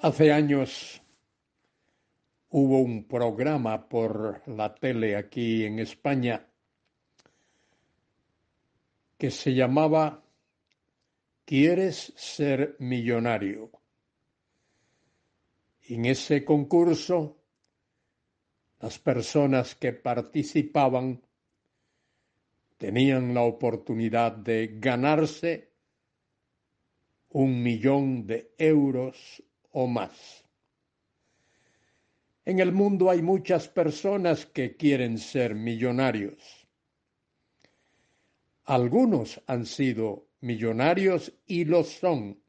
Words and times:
Hace 0.00 0.32
años 0.32 1.02
hubo 2.50 2.78
un 2.78 3.08
programa 3.08 3.88
por 3.88 4.42
la 4.46 4.72
tele 4.72 5.16
aquí 5.16 5.64
en 5.64 5.80
España 5.80 6.46
que 9.16 9.32
se 9.32 9.54
llamaba 9.54 10.22
¿Quieres 11.44 12.12
ser 12.14 12.76
millonario? 12.78 13.72
En 15.88 16.04
ese 16.04 16.44
concurso, 16.44 17.36
las 18.78 19.00
personas 19.00 19.74
que 19.74 19.94
participaban 19.94 21.20
tenían 22.76 23.34
la 23.34 23.42
oportunidad 23.42 24.30
de 24.30 24.76
ganarse 24.78 25.72
un 27.30 27.60
millón 27.64 28.28
de 28.28 28.54
euros 28.58 29.42
o 29.72 29.86
más. 29.86 30.44
En 32.44 32.60
el 32.60 32.72
mundo 32.72 33.10
hay 33.10 33.20
muchas 33.20 33.68
personas 33.68 34.46
que 34.46 34.74
quieren 34.76 35.18
ser 35.18 35.54
millonarios. 35.54 36.66
Algunos 38.64 39.42
han 39.46 39.66
sido 39.66 40.28
millonarios 40.40 41.32
y 41.46 41.64
lo 41.66 41.84
son. 41.84 42.40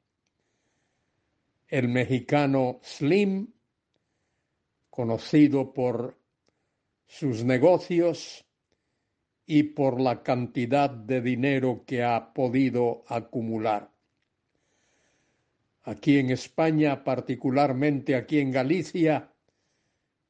El 1.67 1.89
mexicano 1.89 2.79
Slim, 2.81 3.51
conocido 4.89 5.73
por 5.73 6.17
sus 7.05 7.43
negocios 7.43 8.45
y 9.45 9.63
por 9.63 9.99
la 9.99 10.23
cantidad 10.23 10.89
de 10.89 11.21
dinero 11.21 11.83
que 11.85 12.03
ha 12.03 12.33
podido 12.33 13.03
acumular 13.07 13.91
aquí 15.83 16.17
en 16.17 16.31
España, 16.31 17.03
particularmente 17.03 18.15
aquí 18.15 18.39
en 18.39 18.51
Galicia, 18.51 19.31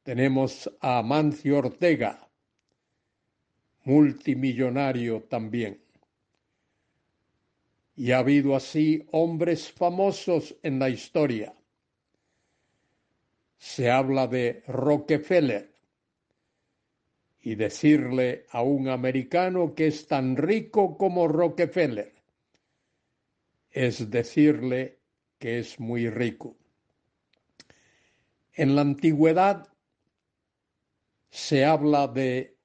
tenemos 0.03 0.69
a 0.79 0.99
Amancio 0.99 1.57
Ortega, 1.57 2.29
multimillonario 3.83 5.23
también. 5.23 5.81
Y 7.95 8.11
ha 8.11 8.19
habido 8.19 8.55
así 8.55 9.05
hombres 9.11 9.71
famosos 9.71 10.55
en 10.63 10.79
la 10.79 10.89
historia. 10.89 11.53
Se 13.57 13.91
habla 13.91 14.27
de 14.27 14.63
Rockefeller 14.67 15.73
y 17.41 17.55
decirle 17.55 18.45
a 18.51 18.61
un 18.61 18.87
americano 18.87 19.75
que 19.75 19.87
es 19.87 20.07
tan 20.07 20.37
rico 20.37 20.97
como 20.97 21.27
Rockefeller 21.27 22.19
es 23.71 24.09
decirle 24.09 24.98
que 25.39 25.59
es 25.59 25.79
muy 25.79 26.09
rico. 26.09 26.57
En 28.53 28.75
la 28.75 28.81
antigüedad 28.81 29.67
se 31.29 31.65
habla 31.65 32.07
de 32.07 32.57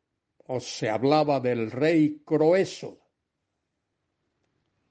o 0.46 0.60
se 0.60 0.90
hablaba 0.90 1.40
del 1.40 1.70
rey 1.70 2.20
Croeso, 2.24 2.98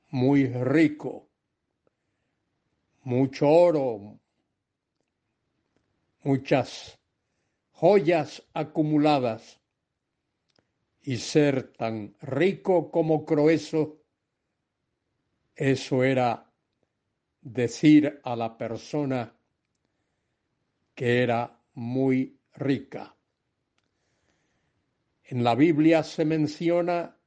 muy 0.10 0.48
rico, 0.48 1.30
mucho 3.04 3.50
oro, 3.50 4.20
muchas 6.24 6.98
joyas 7.72 8.42
acumuladas 8.54 9.60
y 11.02 11.18
ser 11.18 11.74
tan 11.74 12.16
rico 12.22 12.90
como 12.90 13.26
Croeso, 13.26 14.00
eso 15.56 16.04
era 16.04 16.53
decir 17.44 18.22
a 18.24 18.36
la 18.36 18.58
persona 18.58 19.36
que 20.96 21.22
era 21.24 21.60
muy 21.74 22.40
rica. 22.56 23.16
En 25.24 25.44
la 25.44 25.56
Biblia 25.56 26.04
se 26.04 26.26
menciona 26.26 27.18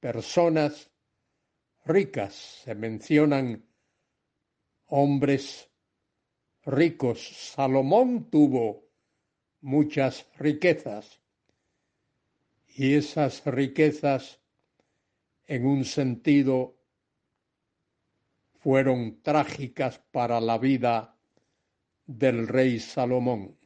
personas 0.00 0.90
ricas, 1.84 2.62
se 2.64 2.74
mencionan 2.74 3.64
hombres 4.86 5.70
ricos. 6.64 7.52
Salomón 7.54 8.30
tuvo 8.30 8.88
muchas 9.60 10.26
riquezas 10.36 11.20
y 12.68 12.94
esas 12.94 13.44
riquezas 13.46 14.40
en 15.46 15.66
un 15.66 15.84
sentido 15.84 16.75
fueron 18.66 19.22
trágicas 19.22 20.00
para 20.10 20.40
la 20.40 20.58
vida 20.58 21.16
del 22.04 22.48
rey 22.48 22.80
Salomón. 22.80 23.56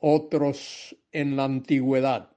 Otros 0.00 0.94
en 1.10 1.34
la 1.34 1.44
antigüedad, 1.44 2.30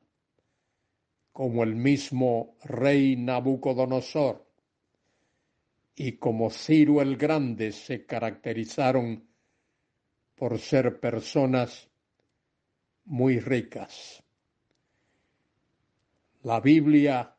como 1.33 1.63
el 1.63 1.75
mismo 1.75 2.55
rey 2.63 3.17
Nabucodonosor 3.17 4.47
y 5.97 6.13
como 6.13 6.49
Ciro 6.49 7.01
el 7.01 7.17
Grande, 7.17 7.73
se 7.73 8.05
caracterizaron 8.05 9.27
por 10.33 10.59
ser 10.59 10.97
personas 11.01 11.89
muy 13.03 13.41
ricas. 13.41 14.23
La 16.43 16.61
Biblia 16.61 17.35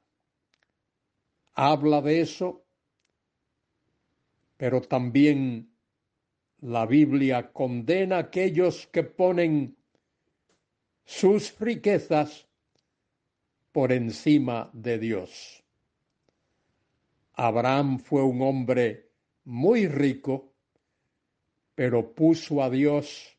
habla 1.55 2.03
de 2.03 2.21
eso 2.21 2.62
pero 4.63 4.81
también 4.81 5.75
la 6.61 6.87
Biblia 6.87 7.53
condena 7.53 8.19
a 8.19 8.21
aquellos 8.21 8.87
que 8.87 9.03
ponen 9.03 9.77
sus 11.05 11.59
riquezas 11.59 12.47
por 13.73 13.91
encima 13.91 14.71
de 14.73 15.01
Dios. 15.01 15.65
Abraham 17.33 17.99
fue 17.99 18.23
un 18.23 18.41
hombre 18.41 19.11
muy 19.47 19.89
rico, 19.89 20.55
pero 21.75 22.15
puso 22.15 22.63
a 22.63 22.71
Dios 22.71 23.37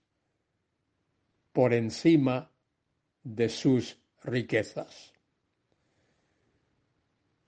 por 1.53 1.71
encima 1.71 2.51
de 3.23 3.47
sus 3.47 3.97
riquezas. 4.25 5.13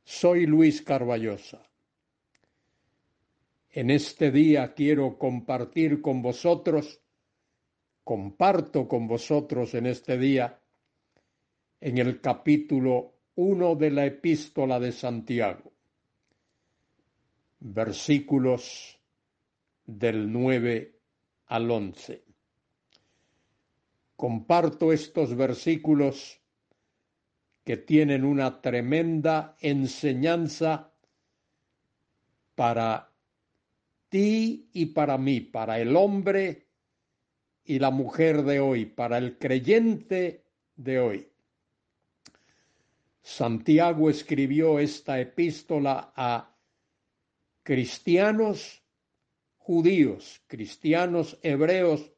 Soy 0.05 0.45
Luis 0.45 0.81
Carballosa. 0.81 1.74
En 3.75 3.89
este 3.89 4.31
día 4.31 4.73
quiero 4.73 5.17
compartir 5.17 6.01
con 6.01 6.21
vosotros, 6.21 7.01
comparto 8.05 8.87
con 8.87 9.05
vosotros 9.05 9.73
en 9.73 9.87
este 9.87 10.17
día, 10.17 10.61
en 11.81 11.97
el 11.97 12.21
capítulo 12.21 13.15
1 13.35 13.75
de 13.75 13.91
la 13.91 14.05
epístola 14.05 14.79
de 14.79 14.93
Santiago, 14.93 15.73
versículos 17.59 18.97
del 19.85 20.31
9 20.31 20.97
al 21.47 21.69
11. 21.69 22.23
Comparto 24.15 24.93
estos 24.93 25.35
versículos 25.35 26.39
que 27.65 27.75
tienen 27.75 28.23
una 28.23 28.61
tremenda 28.61 29.57
enseñanza 29.59 30.93
para 32.55 33.11
ti 34.15 34.69
y 34.71 34.85
para 34.85 35.17
mí, 35.17 35.41
para 35.41 35.77
el 35.77 35.93
hombre 35.93 36.69
y 37.65 37.79
la 37.79 37.91
mujer 37.91 38.43
de 38.43 38.61
hoy, 38.61 38.85
para 38.85 39.17
el 39.17 39.37
creyente 39.37 40.45
de 40.77 40.99
hoy. 41.01 41.29
Santiago 43.21 44.09
escribió 44.09 44.79
esta 44.79 45.19
epístola 45.19 46.13
a 46.15 46.55
cristianos 47.61 48.81
judíos, 49.57 50.41
cristianos 50.47 51.37
hebreos 51.41 52.09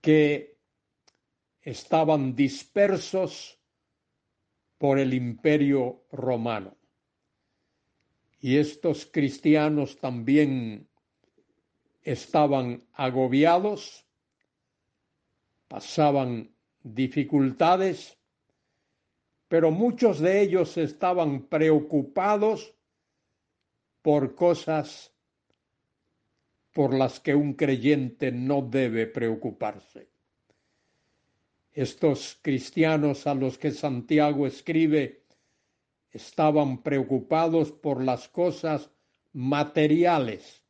que 0.00 0.56
estaban 1.62 2.36
dispersos 2.36 3.58
por 4.78 5.00
el 5.00 5.14
imperio 5.14 6.04
romano 6.12 6.76
y 8.46 8.58
estos 8.58 9.06
cristianos 9.06 9.98
también 9.98 10.86
estaban 12.04 12.84
agobiados, 12.92 14.06
pasaban 15.66 16.54
dificultades, 16.84 18.16
pero 19.48 19.72
muchos 19.72 20.20
de 20.20 20.42
ellos 20.42 20.76
estaban 20.76 21.48
preocupados 21.48 22.72
por 24.00 24.36
cosas 24.36 25.12
por 26.72 26.94
las 26.94 27.18
que 27.18 27.34
un 27.34 27.54
creyente 27.54 28.30
no 28.30 28.62
debe 28.62 29.08
preocuparse. 29.08 30.08
Estos 31.72 32.38
cristianos 32.40 33.26
a 33.26 33.34
los 33.34 33.58
que 33.58 33.72
Santiago 33.72 34.46
escribe 34.46 35.25
estaban 36.16 36.82
preocupados 36.82 37.72
por 37.72 38.02
las 38.02 38.28
cosas 38.28 38.90
materiales, 39.32 40.64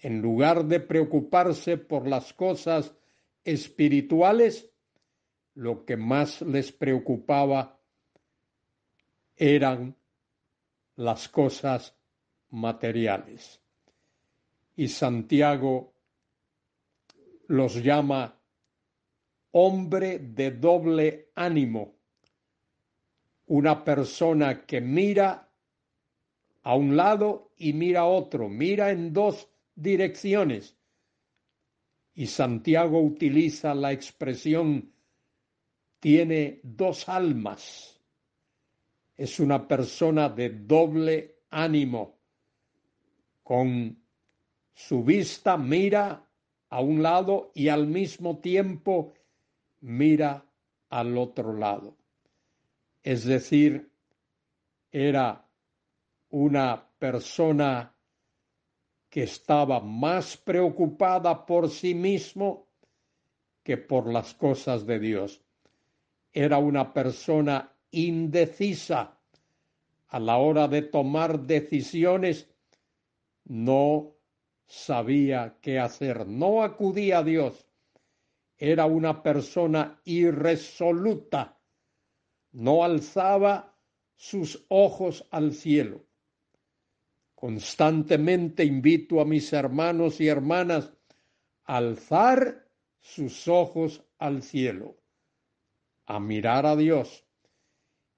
en 0.00 0.20
lugar 0.20 0.64
de 0.64 0.80
preocuparse 0.80 1.76
por 1.76 2.06
las 2.06 2.32
cosas 2.32 2.92
espirituales, 3.44 4.70
lo 5.54 5.84
que 5.84 5.96
más 5.96 6.42
les 6.42 6.70
preocupaba 6.72 7.80
eran 9.36 9.96
las 10.96 11.28
cosas 11.28 11.96
materiales. 12.50 13.60
Y 14.76 14.88
Santiago 14.88 15.94
los 17.46 17.82
llama 17.82 18.36
hombre 19.52 20.18
de 20.18 20.50
doble 20.50 21.30
ánimo, 21.34 21.97
una 23.48 23.84
persona 23.84 24.64
que 24.64 24.80
mira 24.80 25.50
a 26.62 26.74
un 26.74 26.96
lado 26.96 27.52
y 27.56 27.72
mira 27.72 28.00
a 28.00 28.06
otro, 28.06 28.48
mira 28.48 28.90
en 28.90 29.12
dos 29.12 29.48
direcciones. 29.74 30.76
Y 32.14 32.26
Santiago 32.26 33.00
utiliza 33.00 33.74
la 33.74 33.92
expresión 33.92 34.92
tiene 36.00 36.60
dos 36.62 37.08
almas. 37.08 38.00
Es 39.16 39.40
una 39.40 39.66
persona 39.66 40.28
de 40.28 40.50
doble 40.50 41.38
ánimo. 41.50 42.18
Con 43.42 43.98
su 44.74 45.02
vista 45.02 45.56
mira 45.56 46.24
a 46.68 46.80
un 46.80 47.02
lado 47.02 47.50
y 47.54 47.68
al 47.68 47.86
mismo 47.86 48.38
tiempo 48.38 49.14
mira 49.80 50.44
al 50.90 51.16
otro 51.16 51.52
lado. 51.52 51.96
Es 53.02 53.24
decir, 53.24 53.90
era 54.90 55.46
una 56.30 56.88
persona 56.98 57.94
que 59.08 59.22
estaba 59.22 59.80
más 59.80 60.36
preocupada 60.36 61.46
por 61.46 61.70
sí 61.70 61.94
mismo 61.94 62.68
que 63.62 63.76
por 63.76 64.12
las 64.12 64.34
cosas 64.34 64.86
de 64.86 64.98
Dios. 64.98 65.42
Era 66.32 66.58
una 66.58 66.92
persona 66.92 67.72
indecisa 67.90 69.18
a 70.08 70.20
la 70.20 70.36
hora 70.38 70.68
de 70.68 70.82
tomar 70.82 71.40
decisiones, 71.40 72.48
no 73.44 74.14
sabía 74.66 75.56
qué 75.60 75.78
hacer, 75.78 76.26
no 76.26 76.62
acudía 76.62 77.18
a 77.18 77.24
Dios. 77.24 77.66
Era 78.56 78.86
una 78.86 79.22
persona 79.22 80.00
irresoluta, 80.04 81.57
no 82.58 82.82
alzaba 82.82 83.72
sus 84.16 84.64
ojos 84.66 85.24
al 85.30 85.54
cielo. 85.54 86.04
Constantemente 87.36 88.64
invito 88.64 89.20
a 89.20 89.24
mis 89.24 89.52
hermanos 89.52 90.20
y 90.20 90.26
hermanas 90.26 90.92
a 91.66 91.76
alzar 91.76 92.68
sus 92.98 93.46
ojos 93.46 94.02
al 94.18 94.42
cielo, 94.42 94.96
a 96.06 96.18
mirar 96.18 96.66
a 96.66 96.74
Dios. 96.74 97.24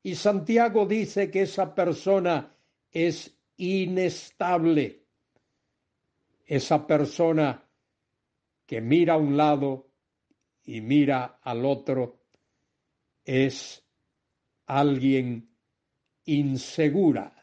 Y 0.03 0.15
Santiago 0.15 0.87
dice 0.87 1.31
que 1.31 1.43
esa 1.43 1.75
persona 1.75 2.57
es 2.91 3.37
inestable. 3.59 5.05
Esa 6.47 6.87
persona 6.87 7.63
que 8.65 8.81
mira 8.81 9.15
a 9.15 9.19
un 9.19 9.37
lado 9.37 9.91
y 10.65 10.81
mira 10.81 11.41
al 11.43 11.67
otro 11.67 12.23
es 13.23 13.85
alguien 14.79 15.51
insegura 16.27 17.35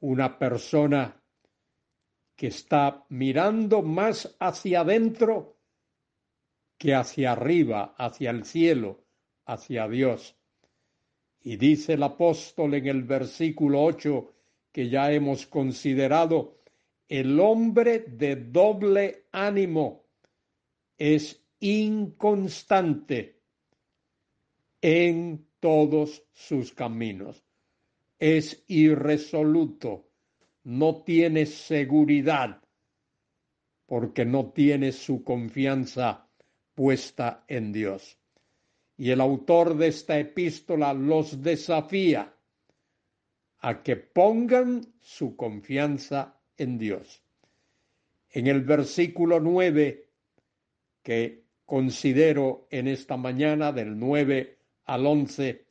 una 0.00 0.38
persona 0.38 1.18
que 2.36 2.48
está 2.48 3.06
mirando 3.08 3.80
más 3.80 4.36
hacia 4.38 4.80
adentro 4.80 5.56
que 6.76 6.94
hacia 6.94 7.32
arriba, 7.32 7.94
hacia 7.96 8.30
el 8.30 8.44
cielo, 8.44 9.02
hacia 9.46 9.88
Dios. 9.88 10.36
Y 11.40 11.56
dice 11.56 11.94
el 11.94 12.02
apóstol 12.02 12.74
en 12.74 12.86
el 12.86 13.04
versículo 13.04 13.82
8 13.82 14.30
que 14.72 14.90
ya 14.90 15.10
hemos 15.12 15.46
considerado, 15.46 16.58
el 17.08 17.40
hombre 17.40 18.00
de 18.00 18.36
doble 18.36 19.24
ánimo 19.32 20.04
es 20.98 21.42
inconstante 21.60 23.39
en 24.82 25.46
todos 25.60 26.22
sus 26.32 26.72
caminos 26.72 27.44
es 28.18 28.62
irresoluto, 28.66 30.06
no 30.64 31.02
tiene 31.02 31.46
seguridad, 31.46 32.62
porque 33.86 34.24
no 34.24 34.50
tiene 34.52 34.92
su 34.92 35.24
confianza 35.24 36.28
puesta 36.74 37.44
en 37.48 37.72
Dios. 37.72 38.18
Y 38.96 39.10
el 39.10 39.22
autor 39.22 39.76
de 39.76 39.88
esta 39.88 40.18
epístola 40.18 40.92
los 40.92 41.42
desafía 41.42 42.34
a 43.60 43.82
que 43.82 43.96
pongan 43.96 44.94
su 45.00 45.34
confianza 45.34 46.38
en 46.58 46.78
Dios. 46.78 47.22
En 48.30 48.46
el 48.46 48.60
versículo 48.60 49.40
9 49.40 50.08
que 51.02 51.44
considero 51.64 52.66
en 52.70 52.88
esta 52.88 53.16
mañana 53.16 53.72
del 53.72 53.98
9 53.98 54.59
al 54.90 55.06
11, 55.06 55.66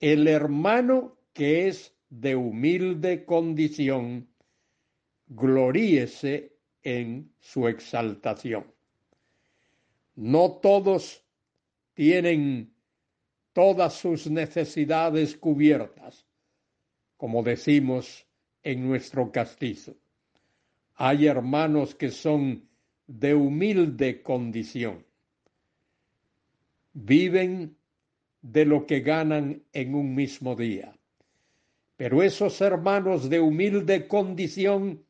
el 0.00 0.26
hermano 0.26 1.18
que 1.32 1.68
es 1.68 1.94
de 2.10 2.34
humilde 2.34 3.24
condición, 3.24 4.28
gloríese 5.28 6.56
en 6.82 7.32
su 7.38 7.68
exaltación. 7.68 8.66
No 10.16 10.50
todos 10.60 11.24
tienen 11.94 12.74
todas 13.52 13.94
sus 13.94 14.28
necesidades 14.28 15.36
cubiertas, 15.36 16.26
como 17.16 17.44
decimos 17.44 18.26
en 18.64 18.84
nuestro 18.84 19.30
castizo. 19.30 19.94
Hay 20.96 21.28
hermanos 21.28 21.94
que 21.94 22.10
son 22.10 22.68
de 23.06 23.32
humilde 23.32 24.22
condición. 24.22 25.06
Viven 26.94 27.76
de 28.44 28.66
lo 28.66 28.84
que 28.86 29.00
ganan 29.00 29.62
en 29.72 29.94
un 29.94 30.14
mismo 30.14 30.54
día. 30.54 30.94
Pero 31.96 32.22
esos 32.22 32.60
hermanos 32.60 33.30
de 33.30 33.40
humilde 33.40 34.06
condición 34.06 35.02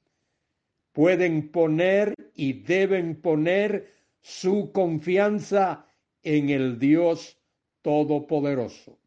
pueden 0.93 1.49
poner 1.49 2.14
y 2.37 2.53
deben 2.53 3.21
poner 3.21 3.93
su 4.21 4.71
confianza 4.71 5.85
en 6.23 6.50
el 6.50 6.79
Dios 6.79 7.37
Todopoderoso, 7.83 8.99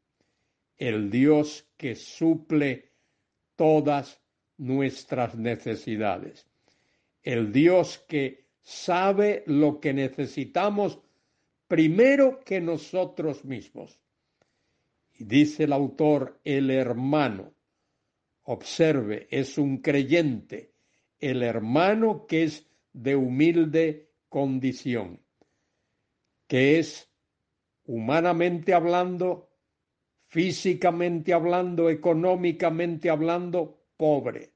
el 0.78 1.10
Dios 1.10 1.66
que 1.78 1.96
suple 1.96 2.92
todas 3.56 4.22
nuestras 4.58 5.36
necesidades, 5.36 6.46
el 7.24 7.54
Dios 7.54 8.04
que 8.10 8.46
sabe 8.62 9.44
lo 9.48 9.80
que 9.80 9.94
necesitamos 9.94 11.00
primero 11.70 12.42
que 12.42 12.60
nosotros 12.60 13.46
mismos. 13.46 13.98
Dice 15.20 15.64
el 15.64 15.74
autor, 15.74 16.40
el 16.44 16.70
hermano, 16.70 17.54
Observe, 18.50 19.28
es 19.30 19.58
un 19.58 19.80
creyente, 19.80 20.72
el 21.20 21.44
hermano 21.44 22.26
que 22.28 22.44
es 22.44 22.66
de 22.94 23.18
humilde 23.18 24.14
condición, 24.30 25.20
que 26.48 26.80
es 26.80 27.12
humanamente 27.84 28.74
hablando, 28.74 29.50
físicamente 30.28 31.34
hablando, 31.34 31.90
económicamente 31.90 33.10
hablando, 33.10 33.84
pobre. 33.98 34.54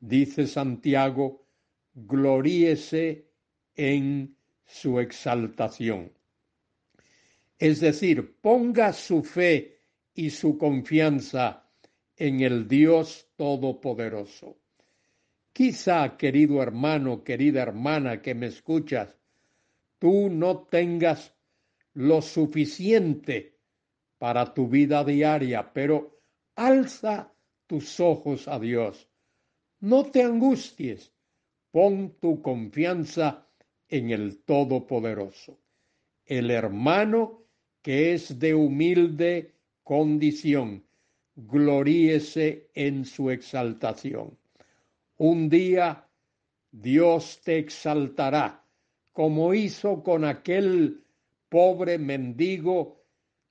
Dice 0.00 0.48
Santiago, 0.48 1.46
gloríese 1.94 3.30
en 3.76 4.36
su 4.64 4.98
exaltación. 4.98 6.10
Es 7.62 7.78
decir, 7.78 8.40
ponga 8.40 8.92
su 8.92 9.22
fe 9.22 9.82
y 10.14 10.30
su 10.30 10.58
confianza 10.58 11.70
en 12.16 12.40
el 12.40 12.66
Dios 12.66 13.28
Todopoderoso. 13.36 14.58
Quizá, 15.52 16.16
querido 16.16 16.60
hermano, 16.60 17.22
querida 17.22 17.62
hermana 17.62 18.20
que 18.20 18.34
me 18.34 18.46
escuchas, 18.46 19.16
tú 20.00 20.28
no 20.28 20.64
tengas 20.64 21.36
lo 21.94 22.20
suficiente 22.20 23.60
para 24.18 24.52
tu 24.52 24.66
vida 24.66 25.04
diaria, 25.04 25.72
pero 25.72 26.18
alza 26.56 27.32
tus 27.68 28.00
ojos 28.00 28.48
a 28.48 28.58
Dios. 28.58 29.08
No 29.78 30.10
te 30.10 30.24
angusties, 30.24 31.12
pon 31.70 32.16
tu 32.18 32.42
confianza 32.42 33.46
en 33.88 34.10
el 34.10 34.42
Todopoderoso, 34.42 35.60
el 36.26 36.50
hermano 36.50 37.41
que 37.82 38.14
es 38.14 38.38
de 38.38 38.54
humilde 38.54 39.52
condición, 39.82 40.84
gloríese 41.34 42.68
en 42.74 43.04
su 43.04 43.30
exaltación. 43.30 44.38
Un 45.18 45.48
día 45.48 46.06
Dios 46.70 47.40
te 47.44 47.58
exaltará, 47.58 48.64
como 49.12 49.52
hizo 49.52 50.02
con 50.02 50.24
aquel 50.24 51.04
pobre 51.48 51.98
mendigo 51.98 53.02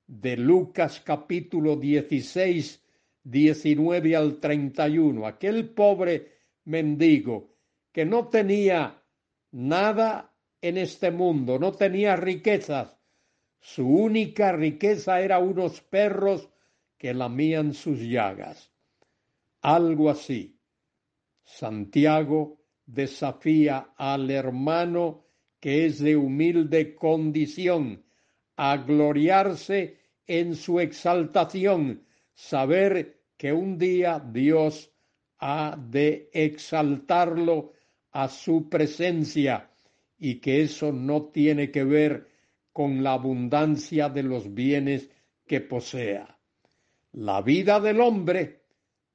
de 0.08 0.38
Lucas 0.38 1.02
capítulo 1.06 1.76
16, 1.76 2.84
19 3.24 4.16
al 4.16 4.40
31, 4.40 5.28
aquel 5.28 5.70
pobre 5.70 6.32
mendigo 6.66 7.52
que 7.92 8.06
no 8.06 8.28
tenía 8.28 9.04
nada 9.52 10.34
en 10.62 10.78
este 10.78 11.12
mundo, 11.12 11.60
no 11.60 11.74
tenía 11.74 12.16
riquezas, 12.16 12.98
su 13.62 13.88
única 13.88 14.52
riqueza 14.52 15.22
era 15.22 15.38
unos 15.38 15.82
perros 15.82 16.50
que 16.98 17.14
lamían 17.14 17.74
sus 17.74 18.00
llagas. 18.00 18.72
Algo 19.62 20.10
así. 20.10 20.60
Santiago 21.44 22.60
desafía 22.86 23.94
al 23.96 24.32
hermano 24.32 25.26
que 25.60 25.86
es 25.86 26.00
de 26.00 26.16
humilde 26.16 26.96
condición 26.96 28.04
a 28.56 28.78
gloriarse 28.78 30.00
en 30.26 30.56
su 30.56 30.80
exaltación, 30.80 32.04
saber 32.34 33.22
que 33.38 33.54
un 33.54 33.78
día 33.78 34.20
Dios 34.20 34.92
ha 35.38 35.78
de 35.78 36.30
exaltarlo 36.34 37.74
a 38.12 38.28
su 38.28 38.70
presencia 38.70 39.70
y 40.18 40.36
que 40.40 40.62
eso 40.62 40.92
no 40.92 41.26
tiene 41.26 41.70
que 41.70 41.84
ver 41.84 42.31
con 42.72 43.04
la 43.04 43.14
abundancia 43.14 44.10
de 44.10 44.24
los 44.24 44.54
bienes 44.54 45.10
que 45.46 45.62
posea. 45.62 46.38
La 47.14 47.42
vida 47.42 47.80
del 47.80 48.00
hombre 48.00 48.64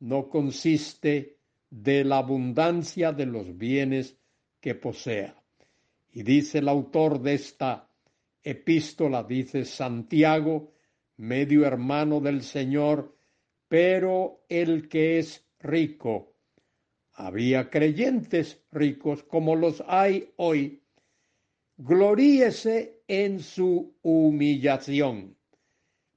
no 0.00 0.28
consiste 0.28 1.38
de 1.70 2.04
la 2.04 2.18
abundancia 2.18 3.12
de 3.12 3.26
los 3.26 3.56
bienes 3.56 4.18
que 4.60 4.74
posea. 4.74 5.42
Y 6.12 6.22
dice 6.22 6.58
el 6.58 6.68
autor 6.68 7.20
de 7.20 7.34
esta 7.34 7.88
epístola, 8.42 9.22
dice 9.22 9.64
Santiago, 9.64 10.72
medio 11.16 11.66
hermano 11.66 12.20
del 12.20 12.42
Señor, 12.42 13.16
pero 13.68 14.44
el 14.48 14.88
que 14.88 15.18
es 15.18 15.44
rico. 15.58 16.34
Había 17.12 17.70
creyentes 17.70 18.62
ricos 18.70 19.22
como 19.22 19.56
los 19.56 19.82
hay 19.86 20.32
hoy. 20.36 20.82
Gloríese 21.78 23.02
en 23.06 23.40
su 23.40 23.94
humillación, 24.00 25.36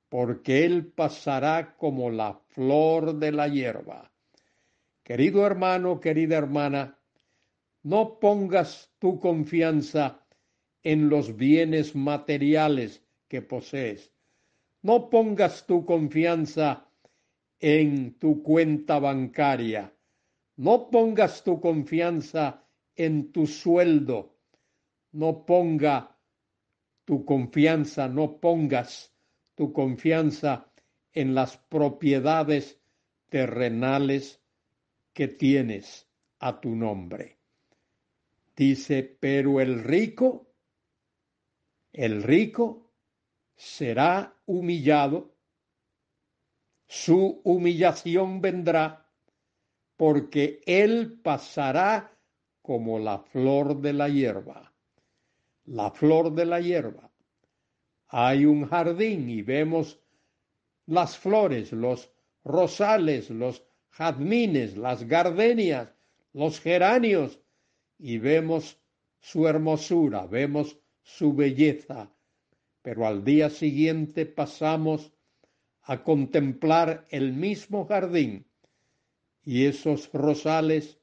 porque 0.08 0.64
él 0.64 0.88
pasará 0.88 1.76
como 1.76 2.10
la 2.10 2.34
flor 2.48 3.20
de 3.20 3.34
la 3.34 3.50
hierba. 3.50 4.10
Querido 5.04 5.46
hermano, 5.46 6.00
querida 6.00 6.38
hermana, 6.38 6.98
no 7.84 8.20
pongas 8.20 8.90
tu 9.00 9.20
confianza 9.20 10.26
en 10.82 11.10
los 11.10 11.36
bienes 11.36 11.94
materiales 11.94 13.04
que 13.28 13.42
posees. 13.42 14.14
No 14.82 15.10
pongas 15.10 15.66
tu 15.66 15.84
confianza 15.86 16.88
en 17.60 18.18
tu 18.18 18.42
cuenta 18.44 19.00
bancaria. 19.00 19.94
No 20.56 20.90
pongas 20.90 21.44
tu 21.44 21.60
confianza 21.60 22.64
en 22.96 23.34
tu 23.34 23.46
sueldo. 23.46 24.39
No 25.12 25.46
ponga 25.46 26.16
tu 27.06 27.26
confianza, 27.26 28.08
no 28.08 28.40
pongas 28.40 29.12
tu 29.56 29.74
confianza 29.74 30.72
en 31.14 31.34
las 31.34 31.58
propiedades 31.58 32.80
terrenales 33.30 34.42
que 35.14 35.28
tienes 35.28 36.08
a 36.40 36.60
tu 36.62 36.76
nombre. 36.76 37.38
Dice, 38.56 39.04
pero 39.04 39.60
el 39.60 39.84
rico, 39.84 40.48
el 41.94 42.24
rico 42.24 42.92
será 43.56 44.36
humillado, 44.46 45.34
su 46.88 47.42
humillación 47.44 48.42
vendrá, 48.42 49.06
porque 49.98 50.62
él 50.66 51.20
pasará 51.22 52.18
como 52.62 53.00
la 53.00 53.20
flor 53.20 53.82
de 53.82 53.94
la 53.94 54.10
hierba. 54.10 54.69
La 55.72 55.92
flor 55.92 56.34
de 56.34 56.46
la 56.48 56.60
hierba. 56.60 57.12
Hay 58.08 58.44
un 58.44 58.66
jardín 58.66 59.30
y 59.30 59.44
vemos 59.44 60.00
las 60.88 61.16
flores, 61.16 61.72
los 61.72 62.12
rosales, 62.44 63.30
los 63.30 63.64
jazmines, 63.92 64.78
las 64.78 65.04
gardenias, 65.04 65.94
los 66.34 66.60
geranios, 66.60 67.40
y 68.00 68.18
vemos 68.18 68.80
su 69.20 69.48
hermosura, 69.48 70.26
vemos 70.26 70.76
su 71.04 71.36
belleza, 71.36 72.12
pero 72.82 73.06
al 73.06 73.24
día 73.24 73.52
siguiente 73.52 74.26
pasamos 74.26 75.14
a 75.84 76.04
contemplar 76.04 77.06
el 77.12 77.34
mismo 77.34 77.86
jardín 77.86 78.48
y 79.44 79.66
esos 79.66 80.12
rosales, 80.14 80.98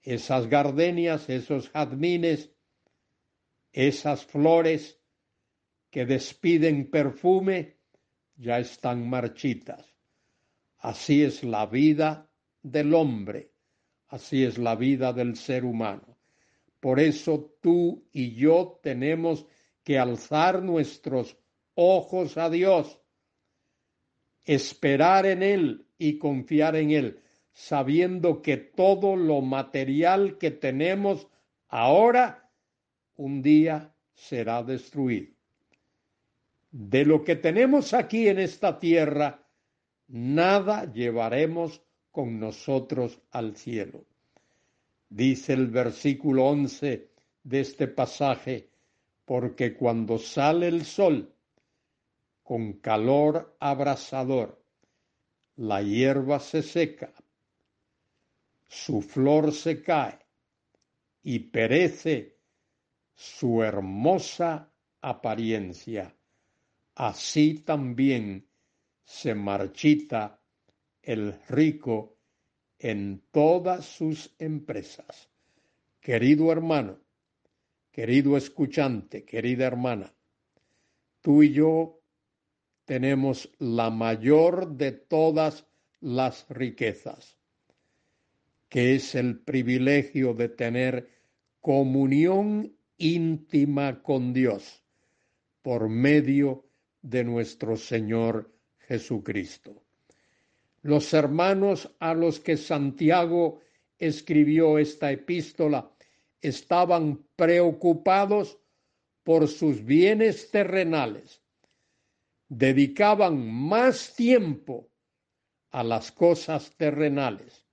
esas 0.00 0.46
gardenias, 0.46 1.28
esos 1.28 1.68
jazmines, 1.68 2.55
esas 3.76 4.24
flores 4.24 4.98
que 5.90 6.04
despiden 6.04 6.90
perfume, 6.90 7.76
ya 8.34 8.58
están 8.58 9.08
marchitas. 9.08 9.84
Así 10.78 11.22
es 11.22 11.44
la 11.44 11.66
vida 11.66 12.28
del 12.62 12.94
hombre 12.94 13.56
Así 14.08 14.44
es 14.44 14.58
la 14.58 14.76
vida 14.76 15.12
del 15.12 15.36
ser 15.36 15.64
humano. 15.64 16.16
Por 16.80 17.00
eso 17.00 17.56
tú 17.60 18.06
y 18.12 18.34
yo 18.34 18.78
tenemos 18.82 19.46
que 19.82 19.98
alzar 19.98 20.62
nuestros 20.62 21.36
ojos 21.74 22.36
a 22.36 22.48
Dios, 22.48 23.00
esperar 24.44 25.26
en 25.26 25.42
Él 25.42 25.86
y 25.98 26.18
confiar 26.18 26.76
en 26.76 26.90
Él, 26.90 27.20
sabiendo 27.52 28.42
que 28.42 28.56
todo 28.56 29.16
lo 29.16 29.40
material 29.40 30.38
que 30.38 30.50
tenemos 30.50 31.26
ahora 31.68 32.45
un 33.16 33.42
día 33.42 33.94
será 34.14 34.62
destruido. 34.62 35.32
De 36.70 37.04
lo 37.04 37.24
que 37.24 37.36
tenemos 37.36 37.94
aquí 37.94 38.28
en 38.28 38.38
esta 38.38 38.78
tierra, 38.78 39.46
nada 40.08 40.92
llevaremos 40.92 41.82
con 42.10 42.38
nosotros 42.38 43.20
al 43.30 43.56
cielo. 43.56 44.04
Dice 45.08 45.52
el 45.52 45.68
versículo 45.68 46.46
once 46.46 47.10
de 47.42 47.60
este 47.60 47.86
pasaje, 47.86 48.70
porque 49.24 49.74
cuando 49.74 50.18
sale 50.18 50.68
el 50.68 50.84
sol 50.84 51.32
con 52.42 52.74
calor 52.74 53.56
abrasador, 53.60 54.62
la 55.56 55.82
hierba 55.82 56.38
se 56.40 56.62
seca, 56.62 57.12
su 58.68 59.00
flor 59.00 59.52
se 59.52 59.82
cae 59.82 60.18
y 61.22 61.38
perece 61.38 62.35
su 63.16 63.62
hermosa 63.62 64.70
apariencia. 65.00 66.14
Así 66.94 67.54
también 67.54 68.46
se 69.02 69.34
marchita 69.34 70.40
el 71.02 71.40
rico 71.48 72.18
en 72.78 73.22
todas 73.30 73.86
sus 73.86 74.34
empresas. 74.38 75.30
Querido 76.00 76.52
hermano, 76.52 77.00
querido 77.90 78.36
escuchante, 78.36 79.24
querida 79.24 79.66
hermana, 79.66 80.14
tú 81.22 81.42
y 81.42 81.52
yo 81.52 82.02
tenemos 82.84 83.50
la 83.58 83.90
mayor 83.90 84.76
de 84.76 84.92
todas 84.92 85.66
las 86.00 86.46
riquezas, 86.50 87.38
que 88.68 88.94
es 88.94 89.14
el 89.14 89.40
privilegio 89.40 90.34
de 90.34 90.50
tener 90.50 91.10
comunión 91.60 92.75
íntima 92.98 94.02
con 94.02 94.32
Dios 94.32 94.82
por 95.62 95.88
medio 95.88 96.64
de 97.02 97.24
nuestro 97.24 97.76
Señor 97.76 98.52
Jesucristo. 98.78 99.82
Los 100.82 101.12
hermanos 101.12 101.90
a 101.98 102.14
los 102.14 102.40
que 102.40 102.56
Santiago 102.56 103.60
escribió 103.98 104.78
esta 104.78 105.10
epístola 105.10 105.90
estaban 106.40 107.26
preocupados 107.34 108.58
por 109.24 109.48
sus 109.48 109.84
bienes 109.84 110.50
terrenales. 110.50 111.42
Dedicaban 112.48 113.50
más 113.50 114.14
tiempo 114.14 114.88
a 115.70 115.82
las 115.82 116.12
cosas 116.12 116.70
terrenales, 116.76 117.64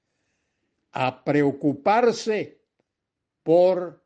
a 0.91 1.23
preocuparse 1.23 2.59
por 3.43 4.02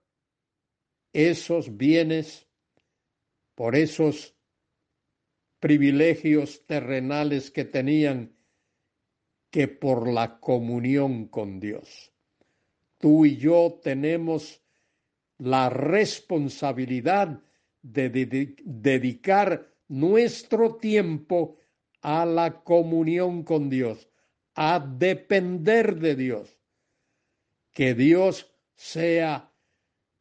esos 1.13 1.77
bienes, 1.77 2.47
por 3.55 3.75
esos 3.75 4.35
privilegios 5.59 6.65
terrenales 6.65 7.51
que 7.51 7.65
tenían 7.65 8.35
que 9.49 9.67
por 9.67 10.07
la 10.07 10.39
comunión 10.39 11.27
con 11.27 11.59
Dios. 11.59 12.11
Tú 12.97 13.25
y 13.25 13.37
yo 13.37 13.79
tenemos 13.81 14.61
la 15.37 15.69
responsabilidad 15.69 17.41
de 17.81 18.09
dedicar 18.09 19.73
nuestro 19.87 20.75
tiempo 20.75 21.57
a 22.01 22.25
la 22.25 22.63
comunión 22.63 23.43
con 23.43 23.69
Dios, 23.69 24.09
a 24.55 24.79
depender 24.79 25.95
de 25.95 26.15
Dios. 26.15 26.59
Que 27.71 27.93
Dios 27.93 28.51
sea 28.75 29.51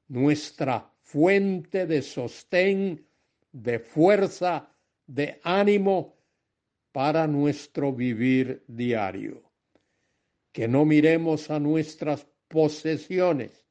nuestra 0.08 0.92
fuente 1.02 1.86
de 1.86 2.02
sostén, 2.02 3.06
de 3.52 3.78
fuerza, 3.78 4.68
de 5.06 5.40
ánimo 5.42 6.16
para 6.92 7.26
nuestro 7.26 7.92
vivir 7.92 8.64
diario. 8.66 9.42
Que 10.52 10.68
no 10.68 10.84
miremos 10.84 11.50
a 11.50 11.60
nuestras 11.60 12.26
posesiones, 12.48 13.64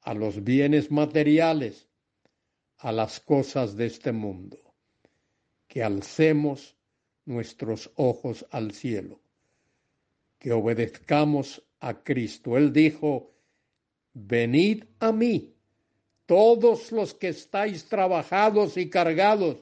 a 0.00 0.14
los 0.14 0.42
bienes 0.42 0.90
materiales, 0.90 1.88
a 2.78 2.92
las 2.92 3.20
cosas 3.20 3.76
de 3.76 3.86
este 3.86 4.12
mundo. 4.12 4.58
Que 5.68 5.82
alcemos 5.82 6.76
nuestros 7.26 7.90
ojos 7.94 8.46
al 8.50 8.72
cielo, 8.72 9.20
que 10.38 10.52
obedezcamos 10.52 11.62
a 11.78 12.02
Cristo. 12.02 12.56
Él 12.56 12.72
dijo, 12.72 13.30
venid 14.14 14.84
a 14.98 15.12
mí, 15.12 15.54
todos 16.26 16.92
los 16.92 17.14
que 17.14 17.28
estáis 17.28 17.86
trabajados 17.86 18.76
y 18.76 18.88
cargados, 18.88 19.58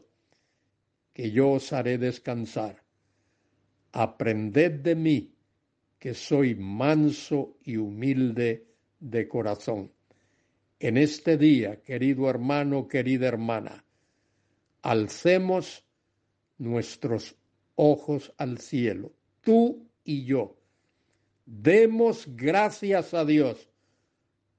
que 1.13 1.31
yo 1.31 1.53
os 1.53 1.73
haré 1.73 1.99
descansar. 1.99 2.83
Aprended 3.93 4.81
de 4.81 4.95
mí, 4.95 5.35
que 5.99 6.15
soy 6.15 6.55
manso 6.55 7.57
y 7.65 7.77
humilde 7.77 8.67
de 9.01 9.27
corazón. 9.27 9.91
En 10.79 10.97
este 10.97 11.37
día, 11.37 11.83
querido 11.83 12.31
hermano, 12.31 12.87
querida 12.87 13.27
hermana, 13.27 13.85
alcemos 14.83 15.85
nuestros 16.59 17.35
ojos 17.75 18.33
al 18.37 18.59
cielo, 18.59 19.13
tú 19.41 19.89
y 20.05 20.25
yo. 20.25 20.57
Demos 21.47 22.27
gracias 22.37 23.15
a 23.15 23.25
Dios 23.25 23.68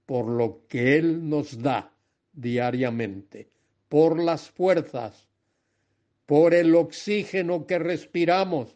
por 0.09 0.25
lo 0.27 0.65
que 0.67 0.97
Él 0.97 1.29
nos 1.29 1.61
da 1.61 1.93
diariamente, 2.33 3.47
por 3.89 4.19
las 4.19 4.49
fuerzas, 4.49 5.27
por 6.25 6.55
el 6.55 6.73
oxígeno 6.73 7.67
que 7.67 7.77
respiramos, 7.77 8.75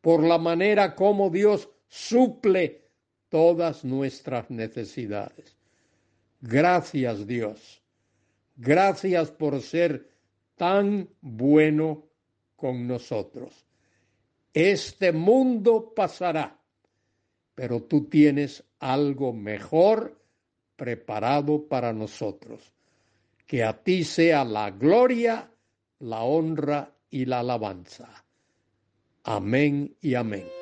por 0.00 0.22
la 0.22 0.38
manera 0.38 0.94
como 0.94 1.28
Dios 1.30 1.68
suple 1.88 2.84
todas 3.28 3.84
nuestras 3.84 4.48
necesidades. 4.48 5.56
Gracias 6.40 7.26
Dios. 7.26 7.82
Gracias 8.54 9.32
por 9.32 9.60
ser 9.60 10.08
tan 10.54 11.08
bueno 11.20 12.06
con 12.54 12.86
nosotros. 12.86 13.66
Este 14.54 15.10
mundo 15.10 15.94
pasará, 15.96 16.60
pero 17.56 17.82
tú 17.82 18.04
tienes 18.04 18.62
algo 18.78 19.32
mejor 19.32 20.17
preparado 20.78 21.68
para 21.68 21.92
nosotros. 21.92 22.72
Que 23.46 23.64
a 23.64 23.82
ti 23.82 24.04
sea 24.04 24.44
la 24.44 24.70
gloria, 24.70 25.50
la 25.98 26.22
honra 26.22 26.94
y 27.10 27.26
la 27.26 27.40
alabanza. 27.40 28.24
Amén 29.24 29.94
y 30.00 30.14
amén. 30.14 30.57